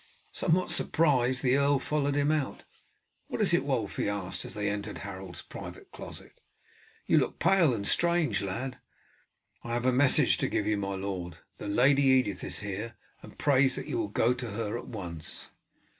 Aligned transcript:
Somewhat 0.31 0.71
surprised 0.71 1.43
the 1.43 1.57
earl 1.57 1.77
followed 1.77 2.15
him 2.15 2.31
out. 2.31 2.63
"What 3.27 3.39
is 3.39 3.53
it, 3.53 3.63
Wulf?" 3.63 3.97
he 3.97 4.09
asked 4.09 4.45
as 4.45 4.55
they 4.55 4.67
entered 4.67 4.97
Harold's 5.05 5.43
private 5.43 5.91
closet. 5.91 6.41
"You 7.05 7.19
look 7.19 7.37
pale 7.37 7.71
and 7.75 7.87
strange, 7.87 8.41
lad." 8.41 8.79
"I 9.63 9.73
have 9.75 9.85
a 9.85 9.91
message 9.91 10.39
to 10.39 10.47
give 10.49 10.65
you, 10.65 10.75
my 10.77 10.95
lord. 10.95 11.37
The 11.59 11.67
Lady 11.67 12.01
Edith 12.05 12.43
is 12.43 12.61
here, 12.61 12.95
and 13.21 13.37
prays 13.37 13.75
that 13.75 13.85
you 13.85 13.99
will 13.99 14.07
go 14.07 14.33
to 14.33 14.49
her 14.49 14.75
at 14.75 14.87
once." 14.87 15.51